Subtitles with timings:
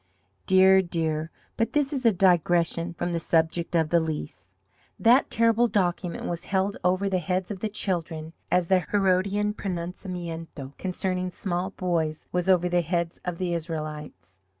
[0.47, 4.51] Dear, dear, but this is a digression from the subject of the Lease.
[4.99, 10.75] That terrible document was held over the heads of the children as the Herodian pronunciamento
[10.79, 14.39] concerning small boys was over the heads of the Israelites.